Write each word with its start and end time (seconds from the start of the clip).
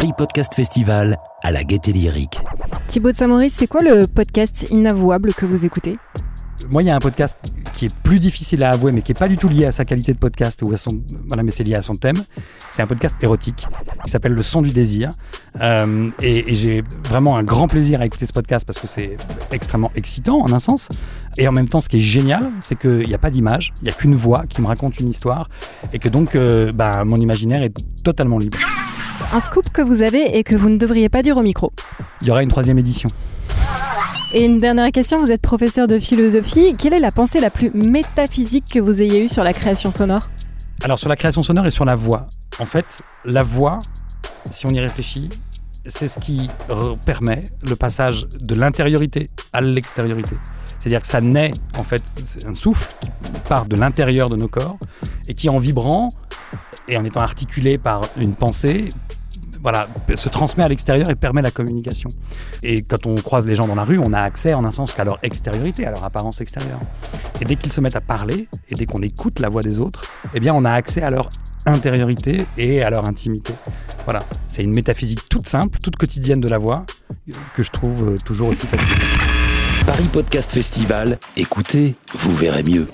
Paris 0.00 0.14
Podcast 0.16 0.54
Festival 0.54 1.18
à 1.42 1.50
la 1.50 1.62
Gaîté 1.62 1.92
Lyrique. 1.92 2.40
Thibaut 2.86 3.12
de 3.12 3.16
Saint-Maurice, 3.18 3.52
c'est 3.54 3.66
quoi 3.66 3.82
le 3.82 4.06
podcast 4.06 4.66
inavouable 4.70 5.34
que 5.34 5.44
vous 5.44 5.66
écoutez? 5.66 5.92
Moi, 6.72 6.82
il 6.82 6.86
y 6.86 6.90
a 6.90 6.96
un 6.96 7.00
podcast 7.00 7.52
qui 7.74 7.84
est 7.84 7.94
plus 7.96 8.18
difficile 8.18 8.62
à 8.62 8.70
avouer, 8.70 8.92
mais 8.92 9.02
qui 9.02 9.12
n'est 9.12 9.18
pas 9.18 9.28
du 9.28 9.36
tout 9.36 9.48
lié 9.48 9.66
à 9.66 9.72
sa 9.72 9.84
qualité 9.84 10.14
de 10.14 10.18
podcast 10.18 10.62
ou 10.62 10.72
à 10.72 10.78
son, 10.78 11.02
voilà, 11.26 11.42
mais 11.42 11.50
c'est 11.50 11.64
lié 11.64 11.74
à 11.74 11.82
son 11.82 11.92
thème. 11.92 12.24
C'est 12.70 12.80
un 12.80 12.86
podcast 12.86 13.14
érotique 13.20 13.66
qui 14.02 14.10
s'appelle 14.10 14.32
Le 14.32 14.40
Son 14.40 14.62
du 14.62 14.70
désir. 14.70 15.10
Euh, 15.60 16.08
et, 16.22 16.50
et 16.50 16.54
j'ai 16.54 16.82
vraiment 17.06 17.36
un 17.36 17.42
grand 17.42 17.68
plaisir 17.68 18.00
à 18.00 18.06
écouter 18.06 18.24
ce 18.24 18.32
podcast 18.32 18.64
parce 18.64 18.78
que 18.78 18.86
c'est 18.86 19.18
extrêmement 19.52 19.92
excitant 19.96 20.40
en 20.40 20.50
un 20.50 20.60
sens. 20.60 20.88
Et 21.36 21.46
en 21.46 21.52
même 21.52 21.68
temps, 21.68 21.82
ce 21.82 21.90
qui 21.90 21.98
est 21.98 22.02
génial, 22.02 22.48
c'est 22.60 22.78
qu'il 22.78 23.06
n'y 23.06 23.14
a 23.14 23.18
pas 23.18 23.30
d'image, 23.30 23.74
il 23.82 23.84
n'y 23.84 23.90
a 23.90 23.94
qu'une 23.94 24.14
voix 24.14 24.46
qui 24.48 24.62
me 24.62 24.66
raconte 24.66 24.98
une 24.98 25.10
histoire 25.10 25.50
et 25.92 25.98
que 25.98 26.08
donc 26.08 26.36
euh, 26.36 26.72
bah, 26.72 27.04
mon 27.04 27.20
imaginaire 27.20 27.62
est 27.62 27.76
totalement 28.02 28.38
libre. 28.38 28.56
Un 29.32 29.38
scoop 29.38 29.70
que 29.70 29.80
vous 29.80 30.02
avez 30.02 30.38
et 30.38 30.42
que 30.42 30.56
vous 30.56 30.68
ne 30.68 30.76
devriez 30.76 31.08
pas 31.08 31.22
dire 31.22 31.36
au 31.36 31.42
micro. 31.42 31.72
Il 32.20 32.26
y 32.26 32.30
aura 32.32 32.42
une 32.42 32.48
troisième 32.48 32.80
édition. 32.80 33.08
Et 34.32 34.44
une 34.44 34.58
dernière 34.58 34.90
question, 34.90 35.20
vous 35.20 35.30
êtes 35.30 35.40
professeur 35.40 35.86
de 35.86 36.00
philosophie. 36.00 36.72
Quelle 36.76 36.94
est 36.94 37.00
la 37.00 37.12
pensée 37.12 37.38
la 37.38 37.50
plus 37.50 37.70
métaphysique 37.70 38.64
que 38.72 38.80
vous 38.80 39.00
ayez 39.00 39.24
eue 39.24 39.28
sur 39.28 39.44
la 39.44 39.52
création 39.52 39.92
sonore? 39.92 40.30
Alors 40.82 40.98
sur 40.98 41.08
la 41.08 41.14
création 41.14 41.44
sonore 41.44 41.64
et 41.66 41.70
sur 41.70 41.84
la 41.84 41.94
voix. 41.94 42.28
En 42.58 42.66
fait, 42.66 43.02
la 43.24 43.44
voix, 43.44 43.78
si 44.50 44.66
on 44.66 44.70
y 44.70 44.80
réfléchit, 44.80 45.28
c'est 45.86 46.08
ce 46.08 46.18
qui 46.18 46.50
permet 47.06 47.44
le 47.62 47.76
passage 47.76 48.26
de 48.40 48.54
l'intériorité 48.56 49.30
à 49.52 49.60
l'extériorité. 49.60 50.36
C'est-à-dire 50.80 51.02
que 51.02 51.06
ça 51.06 51.20
naît, 51.20 51.52
en 51.78 51.84
fait, 51.84 52.02
c'est 52.04 52.46
un 52.46 52.54
souffle 52.54 52.92
qui 53.00 53.10
part 53.48 53.66
de 53.66 53.76
l'intérieur 53.76 54.28
de 54.28 54.34
nos 54.34 54.48
corps 54.48 54.76
et 55.28 55.34
qui, 55.34 55.48
en 55.48 55.58
vibrant 55.58 56.08
et 56.88 56.96
en 56.96 57.04
étant 57.04 57.20
articulé 57.20 57.78
par 57.78 58.00
une 58.16 58.34
pensée, 58.34 58.92
voilà, 59.62 59.88
se 60.14 60.28
transmet 60.28 60.64
à 60.64 60.68
l'extérieur 60.68 61.10
et 61.10 61.14
permet 61.14 61.42
la 61.42 61.50
communication. 61.50 62.08
Et 62.62 62.82
quand 62.82 63.06
on 63.06 63.14
croise 63.16 63.46
les 63.46 63.56
gens 63.56 63.66
dans 63.66 63.74
la 63.74 63.84
rue, 63.84 63.98
on 63.98 64.12
a 64.12 64.20
accès 64.20 64.54
en 64.54 64.64
un 64.64 64.70
sens 64.70 64.92
qu'à 64.92 65.04
leur 65.04 65.18
extériorité, 65.22 65.86
à 65.86 65.90
leur 65.90 66.04
apparence 66.04 66.40
extérieure. 66.40 66.80
Et 67.40 67.44
dès 67.44 67.56
qu'ils 67.56 67.72
se 67.72 67.80
mettent 67.80 67.96
à 67.96 68.00
parler, 68.00 68.48
et 68.68 68.74
dès 68.74 68.86
qu'on 68.86 69.02
écoute 69.02 69.38
la 69.38 69.48
voix 69.48 69.62
des 69.62 69.78
autres, 69.78 70.04
eh 70.34 70.40
bien 70.40 70.54
on 70.54 70.64
a 70.64 70.72
accès 70.72 71.02
à 71.02 71.10
leur 71.10 71.28
intériorité 71.66 72.44
et 72.56 72.82
à 72.82 72.90
leur 72.90 73.06
intimité. 73.06 73.52
Voilà, 74.04 74.20
c'est 74.48 74.64
une 74.64 74.74
métaphysique 74.74 75.28
toute 75.28 75.46
simple, 75.46 75.78
toute 75.78 75.96
quotidienne 75.96 76.40
de 76.40 76.48
la 76.48 76.58
voix, 76.58 76.86
que 77.54 77.62
je 77.62 77.70
trouve 77.70 78.10
euh, 78.10 78.16
toujours 78.24 78.48
aussi 78.48 78.66
fascinante. 78.66 78.98
Paris 79.86 80.08
Podcast 80.12 80.50
Festival, 80.50 81.18
écoutez, 81.36 81.96
vous 82.14 82.34
verrez 82.34 82.62
mieux. 82.62 82.88